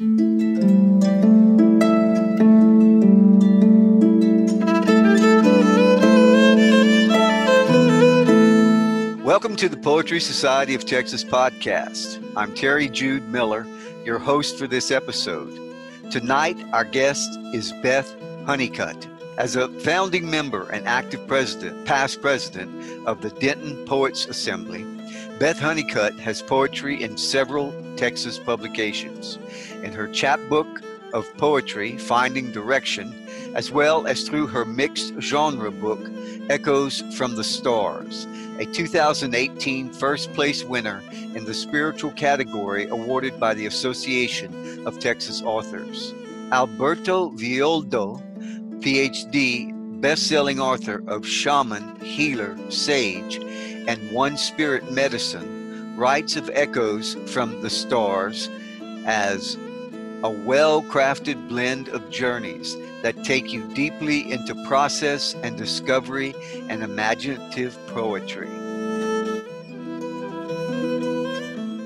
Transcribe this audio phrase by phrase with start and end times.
[0.00, 0.14] Welcome
[9.56, 12.24] to the Poetry Society of Texas podcast.
[12.36, 13.66] I'm Terry Jude Miller,
[14.04, 15.50] your host for this episode.
[16.12, 18.14] Tonight, our guest is Beth
[18.46, 19.08] Honeycutt.
[19.36, 24.97] As a founding member and active president, past president of the Denton Poets Assembly,
[25.38, 29.38] Beth Honeycutt has poetry in several Texas publications.
[29.84, 30.66] In her chapbook
[31.12, 33.14] of poetry, Finding Direction,
[33.54, 36.10] as well as through her mixed genre book,
[36.50, 38.26] Echoes from the Stars,
[38.58, 45.40] a 2018 first place winner in the spiritual category awarded by the Association of Texas
[45.42, 46.14] Authors.
[46.50, 48.20] Alberto Villoldo,
[48.80, 53.40] PhD, best selling author of Shaman, Healer, Sage,
[53.88, 58.50] and One Spirit Medicine, writes of echoes from the stars
[59.06, 59.56] as
[60.22, 66.34] a well crafted blend of journeys that take you deeply into process and discovery
[66.68, 68.50] and imaginative poetry.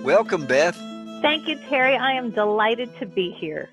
[0.03, 0.77] Welcome, Beth.
[1.23, 1.95] Thank you, Terry.
[1.95, 3.71] I am delighted to be here.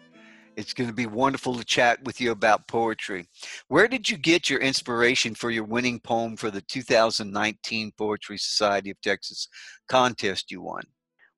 [0.59, 3.29] It's going to be wonderful to chat with you about poetry.
[3.69, 8.89] Where did you get your inspiration for your winning poem for the 2019 Poetry Society
[8.89, 9.47] of Texas
[9.87, 10.83] contest you won?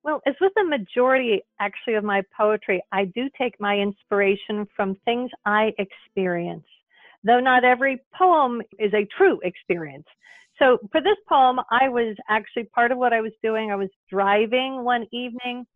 [0.04, 4.96] Well, as with the majority actually of my poetry, I do take my inspiration from
[5.06, 6.66] things I experience,
[7.24, 10.08] though not every poem is a true experience.
[10.58, 13.70] So for this poem, I was actually part of what I was doing.
[13.70, 15.68] I was driving one evening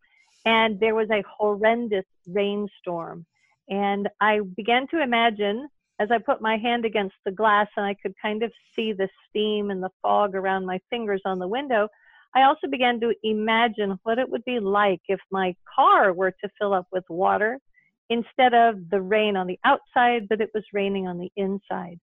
[0.46, 3.28] and there was a horrendous rainstorm.
[3.70, 5.68] And I began to imagine
[6.00, 9.10] as I put my hand against the glass and I could kind of see the
[9.30, 11.88] steam and the fog around my fingers on the window,
[12.36, 16.50] I also began to imagine what it would be like if my car were to
[16.60, 17.60] fill up with water
[18.10, 21.98] instead of the rain on the outside, but it was raining on the inside.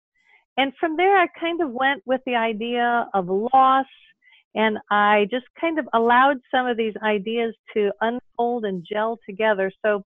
[0.57, 3.87] And from there, I kind of went with the idea of loss,
[4.55, 9.71] and I just kind of allowed some of these ideas to unfold and gel together.
[9.85, 10.05] So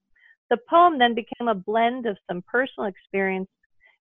[0.51, 3.49] the poem then became a blend of some personal experience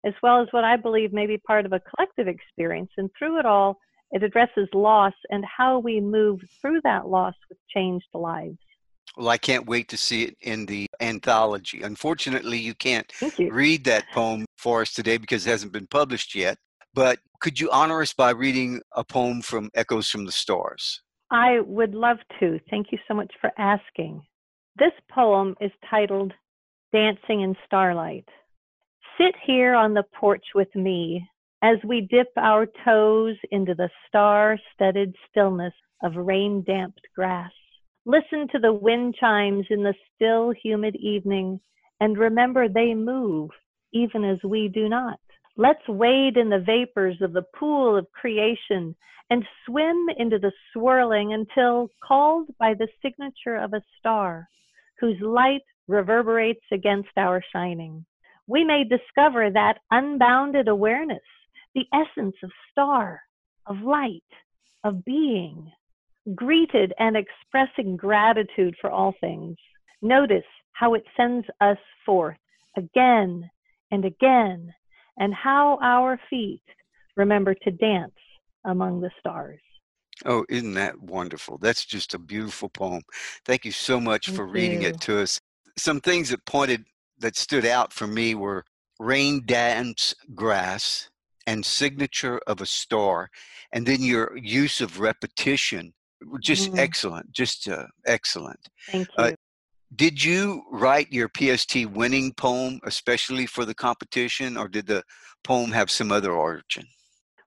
[0.06, 2.91] as well as what I believe may be part of a collective experience.
[2.97, 3.79] And through it all,
[4.11, 8.57] it addresses loss and how we move through that loss with changed lives.
[9.17, 11.81] Well, I can't wait to see it in the anthology.
[11.81, 13.51] Unfortunately, you can't you.
[13.51, 16.57] read that poem for us today because it hasn't been published yet.
[16.94, 21.01] But could you honor us by reading a poem from Echoes from the Stars?
[21.31, 22.59] I would love to.
[22.69, 24.22] Thank you so much for asking.
[24.78, 26.34] This poem is titled
[26.91, 28.28] Dancing in Starlight.
[29.18, 31.25] Sit here on the porch with me
[31.62, 37.53] as we dip our toes into the star studded stillness of rain damped grass.
[38.06, 41.62] Listen to the wind chimes in the still, humid evening
[42.02, 43.52] and remember they move
[43.94, 45.22] even as we do not.
[45.56, 48.94] Let's wade in the vapors of the pool of creation
[49.30, 54.50] and swim into the swirling until called by the signature of a star
[55.05, 58.03] whose light reverberates against our shining.
[58.47, 61.21] We may discover that unbounded awareness,
[61.75, 63.21] the essence of star,
[63.67, 64.23] of light,
[64.83, 65.71] of being,
[66.33, 69.57] greeted and expressing gratitude for all things.
[70.01, 72.37] Notice how it sends us forth
[72.75, 73.47] again
[73.91, 74.73] and again,
[75.17, 76.63] and how our feet
[77.16, 78.11] remember to dance
[78.66, 79.61] among the stars.
[80.26, 81.58] Oh, isn't that wonderful?
[81.58, 83.02] That's just a beautiful poem.
[83.46, 85.40] Thank you so much Thank for reading it to us.
[85.78, 86.86] Some things that pointed
[87.20, 88.66] that stood out for me were
[89.00, 91.09] rain dance grass
[91.48, 93.30] and signature of a star
[93.74, 95.94] and then your use of repetition
[96.42, 96.80] just Mhm.
[96.80, 98.59] excellent just uh, excellent
[98.92, 99.24] Thank you.
[99.24, 99.32] Uh,
[99.96, 105.03] did you write your pst winning poem especially for the competition or did the
[105.44, 106.86] poem have some other origin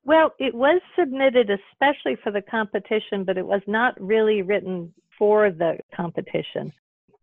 [0.08, 5.50] Well, it was submitted especially for the competition, but it was not really written for
[5.50, 6.72] the competition.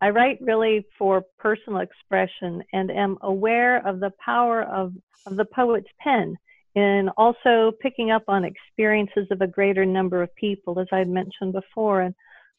[0.01, 4.93] I write really for personal expression and am aware of the power of,
[5.25, 6.35] of the poet's pen
[6.75, 11.53] in also picking up on experiences of a greater number of people, as I mentioned
[11.53, 12.01] before.
[12.01, 12.13] And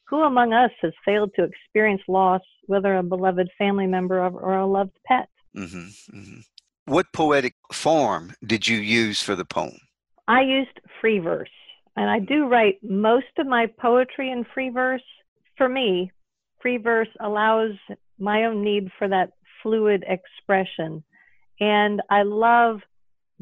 [0.09, 4.67] who among us has failed to experience loss, whether a beloved family member or, a
[4.67, 5.29] loved pet?
[5.55, 6.41] hmm hmm
[6.87, 9.77] what poetic form did you use for the poem
[10.29, 11.49] I used free verse,
[11.97, 15.03] and I do write most of my poetry in free verse.
[15.57, 16.11] For me,
[16.61, 17.73] free verse allows
[18.19, 19.31] my own need for that
[19.63, 21.03] fluid expression.
[21.61, 22.81] And I love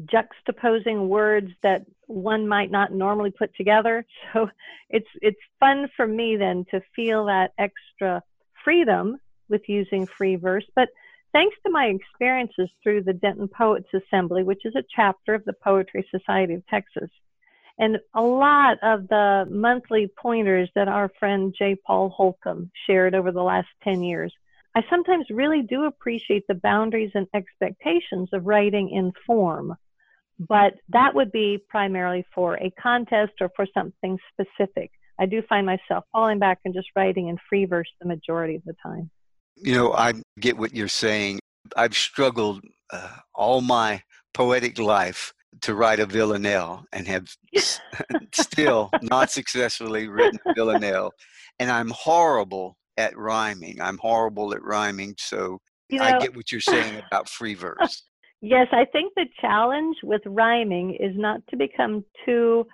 [0.03, 4.05] juxtaposing words that one might not normally put together.
[4.33, 4.49] So
[4.89, 8.21] it's it's fun for me then to feel that extra
[8.63, 9.17] freedom
[9.49, 10.89] with using free verse, but
[11.35, 15.53] thanks to my experiences through the Denton Poets Assembly, which is a chapter of the
[15.61, 17.09] Poetry Society of Texas,
[17.77, 21.75] and a lot of the monthly pointers that our friend J.
[21.85, 24.33] Paul Holcomb shared over the last 10 years,
[24.77, 29.75] I sometimes really do appreciate the boundaries and expectations of writing in form.
[30.39, 34.91] But that would be primarily for a contest or for something specific.
[35.19, 38.63] I do find myself falling back and just writing in free verse the majority of
[38.65, 39.09] the time.
[39.55, 41.39] You know, I get what you're saying.
[41.75, 42.61] I've struggled
[42.91, 44.01] uh, all my
[44.33, 47.27] poetic life to write a villanelle and have
[48.33, 51.11] still not successfully written a villanelle.
[51.59, 53.81] And I'm horrible at rhyming.
[53.81, 55.15] I'm horrible at rhyming.
[55.17, 55.59] So
[55.89, 58.03] you know, I get what you're saying about free verse.
[58.41, 62.65] Yes, I think the challenge with rhyming is not to become too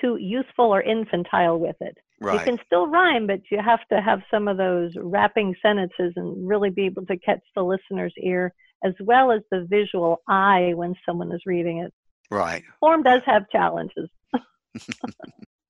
[0.00, 1.98] too youthful or infantile with it.
[2.22, 2.34] Right.
[2.34, 6.48] You can still rhyme, but you have to have some of those wrapping sentences and
[6.48, 8.54] really be able to catch the listener's ear
[8.84, 11.92] as well as the visual eye when someone is reading it.
[12.30, 12.62] Right.
[12.78, 14.08] Form does have challenges.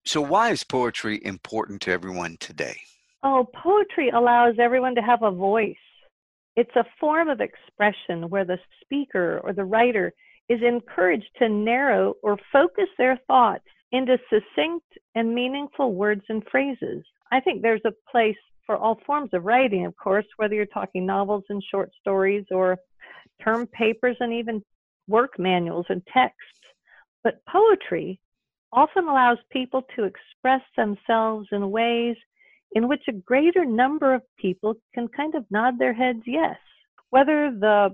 [0.05, 2.77] so, why is poetry important to everyone today?
[3.23, 5.75] Oh, poetry allows everyone to have a voice.
[6.57, 10.13] It's a form of expression where the speaker or the writer
[10.51, 17.05] is encouraged to narrow or focus their thoughts into succinct and meaningful words and phrases.
[17.31, 18.37] I think there's a place
[18.67, 22.79] for all forms of writing, of course, whether you're talking novels and short stories or
[23.43, 24.63] term papers and even
[25.09, 26.39] work manuals and texts.
[27.25, 28.19] But poetry
[28.73, 32.17] often allows people to express themselves in ways
[32.75, 36.57] in which a greater number of people can kind of nod their heads yes.
[37.11, 37.91] Whether the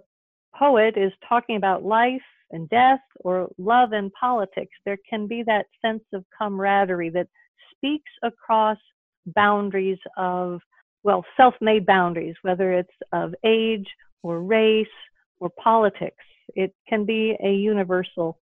[0.55, 5.67] poet is talking about life and death or love and politics, there can be that
[5.85, 7.29] sense of camaraderie that
[7.75, 8.79] speaks across
[9.27, 10.61] boundaries of,
[11.03, 13.87] well, self made boundaries, whether it's of age
[14.23, 14.87] or race
[15.41, 16.25] or politics.
[16.55, 18.39] It can be a universal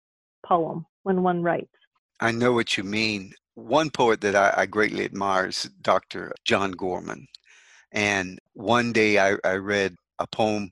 [0.46, 1.68] poem when one writes.
[2.20, 3.32] I know what you mean.
[3.54, 6.32] One poet that I, I greatly admire is Dr.
[6.44, 7.26] John Gorman.
[7.92, 10.70] And one day I, I read a poem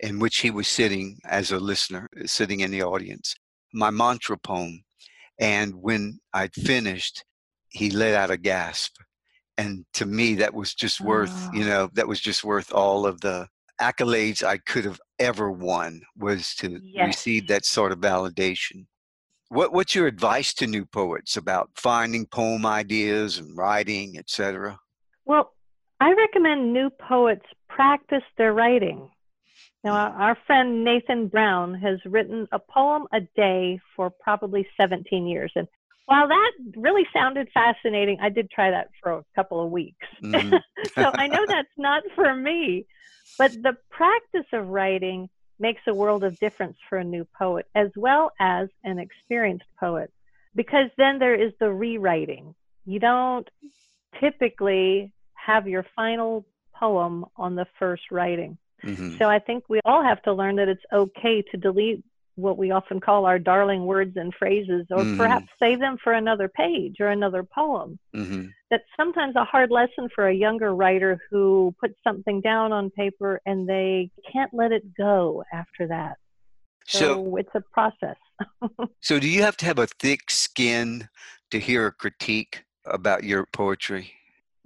[0.00, 3.34] in which he was sitting as a listener, uh, sitting in the audience,
[3.72, 4.82] my mantra poem.
[5.40, 7.24] And when I'd finished,
[7.68, 8.96] he let out a gasp.
[9.56, 11.50] And to me, that was just worth, oh.
[11.52, 11.68] you ah.
[11.68, 13.48] know, that was just worth all of the
[13.80, 17.06] accolades I could have ever won was to yes.
[17.06, 18.86] receive that sort of validation.
[19.48, 24.78] What, what's your advice to new poets about finding poem ideas and writing, etc.?
[25.24, 25.52] Well,
[26.00, 29.10] I recommend new poets practice their writing.
[29.84, 35.52] Now, our friend Nathan Brown has written a poem a day for probably 17 years.
[35.54, 35.68] And
[36.06, 40.06] while that really sounded fascinating, I did try that for a couple of weeks.
[40.22, 40.56] Mm-hmm.
[40.94, 42.86] so I know that's not for me.
[43.38, 45.28] But the practice of writing
[45.60, 50.12] makes a world of difference for a new poet as well as an experienced poet
[50.54, 52.54] because then there is the rewriting.
[52.84, 53.48] You don't
[54.20, 58.58] typically have your final poem on the first writing.
[58.84, 59.16] Mm-hmm.
[59.18, 62.02] So I think we all have to learn that it's okay to delete
[62.38, 65.16] what we often call our darling words and phrases, or mm-hmm.
[65.16, 67.98] perhaps save them for another page or another poem.
[68.14, 68.46] Mm-hmm.
[68.70, 73.40] That's sometimes a hard lesson for a younger writer who puts something down on paper
[73.44, 76.16] and they can't let it go after that.
[76.86, 78.16] So, so it's a process.
[79.02, 81.08] so, do you have to have a thick skin
[81.50, 84.12] to hear a critique about your poetry?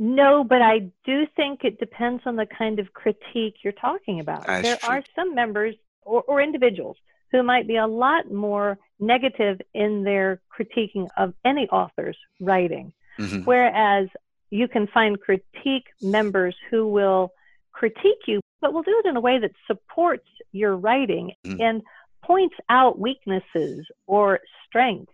[0.04, 4.44] No, but I do think it depends on the kind of critique you're talking about.
[4.44, 4.88] That's there true.
[4.88, 6.97] are some members or, or individuals
[7.30, 12.92] who might be a lot more negative in their critiquing of any author's writing.
[13.16, 13.44] Mm-hmm.
[13.44, 14.09] Whereas
[14.50, 17.30] you can find critique members who will
[17.71, 21.61] critique you, but will do it in a way that supports your writing mm-hmm.
[21.61, 21.80] and
[22.25, 25.12] points out weaknesses or strengths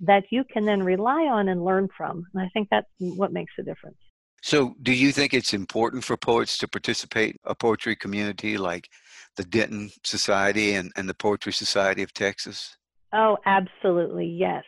[0.00, 2.26] that you can then rely on and learn from.
[2.34, 3.96] And I think that's what makes a difference.
[4.42, 8.88] So, do you think it's important for poets to participate a poetry community like
[9.36, 12.76] the Denton Society and, and the Poetry Society of Texas?
[13.12, 14.64] Oh, absolutely, yes.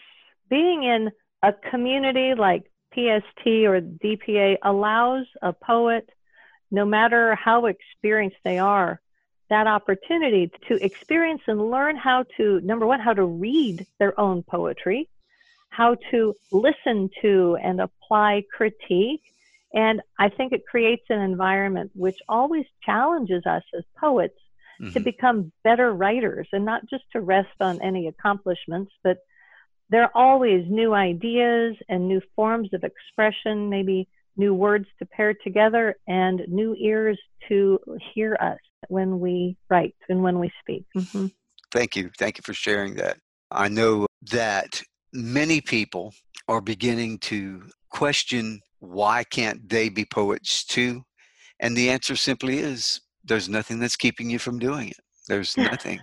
[0.49, 1.11] Being in
[1.43, 6.09] a community like PST or DPA allows a poet,
[6.71, 9.01] no matter how experienced they are,
[9.51, 14.43] that opportunity to experience and learn how to, number one, how to read their own
[14.43, 15.09] poetry,
[15.71, 19.23] how to listen to and apply critique.
[19.75, 24.39] And I think it creates an environment which always challenges us as poets
[24.81, 24.93] mm-hmm.
[24.93, 29.19] to become better writers and not just to rest on any accomplishments, but
[29.91, 35.35] there are always new ideas and new forms of expression, maybe new words to pair
[35.35, 37.79] together, and new ears to
[38.15, 38.59] hear us
[38.89, 40.85] when we write and when we speak.
[40.97, 41.27] Mm-hmm.
[41.73, 42.11] Thank you.
[42.19, 43.19] Thank you for sharing that.
[43.51, 44.83] I know that
[45.13, 46.15] many people
[46.47, 51.05] are beginning to question why can't they be poets too?
[51.61, 55.01] And the answer simply is there's nothing that's keeping you from doing it.
[55.27, 56.01] There's nothing.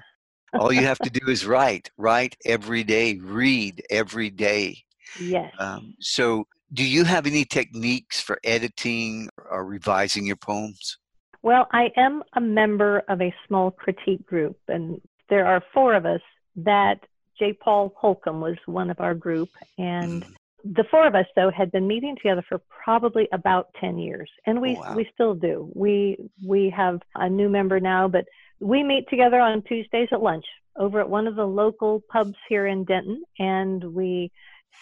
[0.53, 4.77] All you have to do is write, write every day, read every day.
[5.20, 5.53] Yes.
[5.60, 10.98] Um, so, do you have any techniques for editing or revising your poems?
[11.41, 16.05] Well, I am a member of a small critique group, and there are four of
[16.05, 16.22] us
[16.55, 17.01] that
[17.38, 17.53] J.
[17.53, 20.34] Paul Holcomb was one of our group, and mm.
[20.74, 24.60] The four of us though had been meeting together for probably about 10 years and
[24.60, 24.95] we oh, wow.
[24.95, 28.25] we still do we we have a new member now but
[28.60, 30.45] we meet together on tuesdays at lunch
[30.77, 34.31] over at one of the local pubs here in denton and we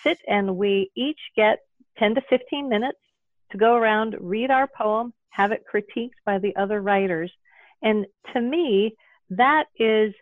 [0.03, 1.59] sit and we each get
[1.97, 2.99] 10 to 15 minutes
[3.51, 7.31] to go around read our poem have it critiqued by the other writers
[7.81, 8.95] and to me
[9.29, 10.13] that is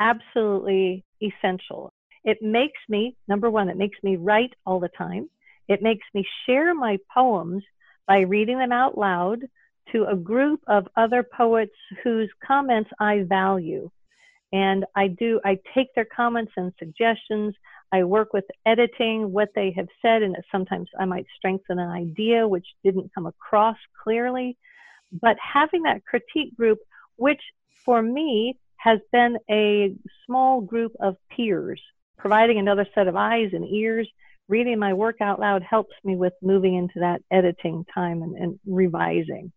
[0.00, 1.92] absolutely essential.
[2.28, 5.30] It makes me, number one, it makes me write all the time.
[5.66, 7.64] It makes me share my poems
[8.06, 9.44] by reading them out loud
[9.92, 11.72] to a group of other poets
[12.04, 13.90] whose comments I value.
[14.52, 17.54] And I do, I take their comments and suggestions.
[17.92, 22.46] I work with editing what they have said, and sometimes I might strengthen an idea
[22.46, 24.58] which didn't come across clearly.
[25.12, 26.80] But having that critique group,
[27.16, 27.40] which
[27.86, 29.94] for me has been a
[30.26, 31.80] small group of peers,
[32.18, 34.08] providing another set of eyes and ears.
[34.48, 38.58] Reading my work out loud helps me with moving into that editing time and, and
[38.66, 39.52] revising.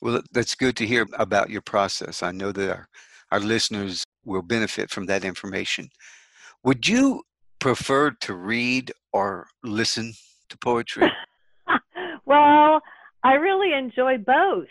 [0.00, 2.22] Well, that's good to hear about your process.
[2.22, 2.88] I know that our,
[3.32, 5.88] our listeners will benefit from that information.
[6.64, 7.22] Would you
[7.58, 10.12] prefer to read or listen
[10.50, 11.10] to poetry?
[12.26, 12.80] well,
[13.24, 14.68] I really enjoy both.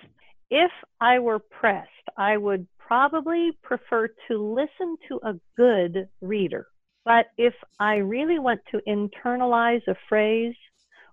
[0.49, 6.67] If I were pressed, I would probably prefer to listen to a good reader.
[7.07, 10.55] But if I really want to internalize a phrase,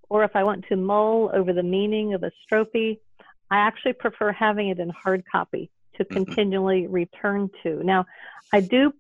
[0.08, 2.98] or if I want to mull over the meaning of a strophe,
[3.48, 6.12] I actually prefer having it in hard copy to mm-hmm.
[6.12, 7.80] continually return to.
[7.84, 8.06] Now,
[8.52, 8.92] I do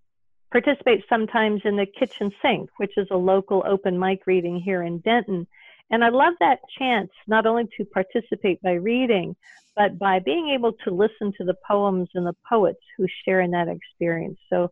[0.52, 4.98] participate sometimes in the kitchen sink, which is a local open mic reading here in
[4.98, 5.48] Denton.
[5.90, 9.34] And I love that chance not only to participate by reading,
[9.74, 13.50] but by being able to listen to the poems and the poets who share in
[13.50, 14.38] that experience.
[14.48, 14.70] So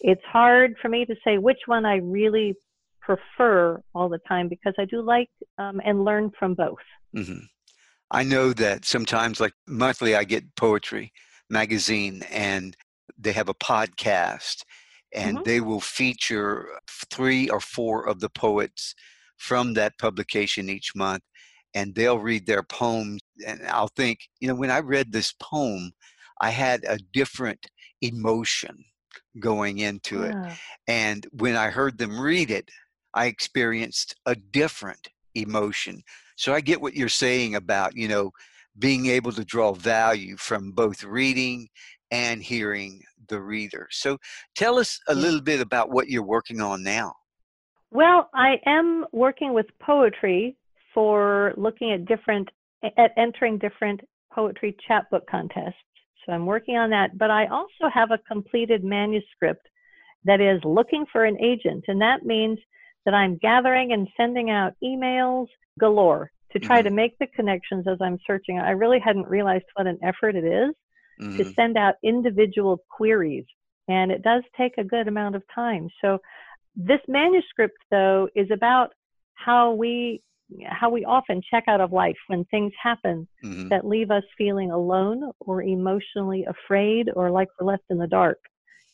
[0.00, 2.54] it's hard for me to say which one I really
[3.00, 6.78] prefer all the time because I do like um, and learn from both.
[7.16, 7.44] Mm-hmm.
[8.10, 11.12] I know that sometimes, like monthly, I get poetry
[11.50, 12.76] magazine and
[13.18, 14.64] they have a podcast
[15.12, 15.44] and mm-hmm.
[15.44, 16.66] they will feature
[17.10, 18.94] three or four of the poets
[19.36, 21.22] from that publication each month
[21.74, 25.92] and they'll read their poems and I'll think, you know, when I read this poem,
[26.40, 27.66] I had a different
[28.00, 28.84] emotion
[29.38, 30.36] going into it.
[30.88, 32.70] And when I heard them read it,
[33.14, 36.02] I experienced a different emotion.
[36.36, 38.30] So I get what you're saying about, you know,
[38.78, 41.68] being able to draw value from both reading
[42.10, 43.88] and hearing the reader.
[43.90, 44.18] So
[44.54, 47.14] tell us a little bit about what you're working on now.
[47.90, 50.56] Well, I am working with poetry
[50.92, 52.48] for looking at different
[52.82, 54.00] at entering different
[54.32, 55.74] poetry chapbook contests.
[56.24, 59.66] So I'm working on that, but I also have a completed manuscript
[60.24, 62.58] that is looking for an agent, and that means
[63.04, 66.88] that I'm gathering and sending out emails galore to try mm-hmm.
[66.88, 68.58] to make the connections as I'm searching.
[68.58, 70.74] I really hadn't realized what an effort it is
[71.20, 71.36] mm-hmm.
[71.36, 73.44] to send out individual queries,
[73.88, 75.88] and it does take a good amount of time.
[76.00, 76.18] So
[76.74, 78.92] this manuscript, though, is about
[79.34, 80.22] how we
[80.68, 83.68] how we often check out of life when things happen mm-hmm.
[83.68, 88.38] that leave us feeling alone or emotionally afraid or like we're left in the dark,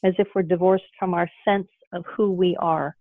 [0.04, 2.96] as if we're divorced from our sense of who we are.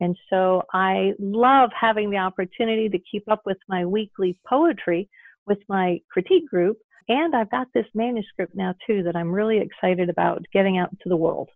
[0.00, 5.08] And so I love having the opportunity to keep up with my weekly poetry
[5.46, 6.78] with my critique group.
[7.08, 11.08] And I've got this manuscript now too that I'm really excited about getting out into
[11.08, 11.50] the world.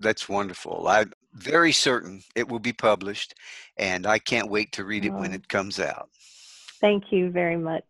[0.00, 0.86] That's wonderful.
[0.88, 3.34] I'm very certain it will be published,
[3.76, 5.34] and I can't wait to read it when mm.
[5.34, 6.08] it comes out.
[6.80, 7.84] Thank you very much.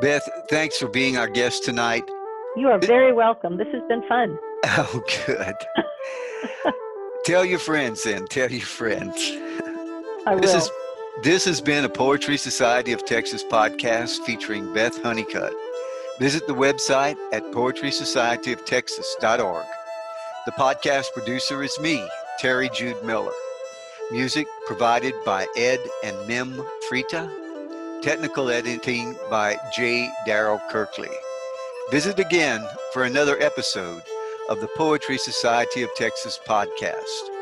[0.00, 2.04] Beth, thanks for being our guest tonight.
[2.56, 3.56] You are very welcome.
[3.56, 4.38] This has been fun.
[4.64, 5.54] Oh, good.
[7.24, 8.26] Tell your friends then.
[8.26, 9.16] Tell your friends.
[10.26, 10.60] I this will.
[10.60, 10.70] Is,
[11.22, 15.52] this has been a Poetry Society of Texas podcast featuring Beth Honeycutt.
[16.18, 19.66] Visit the website at poetrysocietyoftexas.org.
[20.46, 22.04] The podcast producer is me,
[22.40, 23.30] Terry Jude Miller.
[24.10, 26.60] Music provided by Ed and Mim
[26.90, 27.30] Frita.
[28.02, 30.10] Technical editing by J.
[30.26, 31.06] Darrell Kirkley.
[31.92, 34.02] Visit again for another episode
[34.48, 37.37] of the Poetry Society of Texas podcast.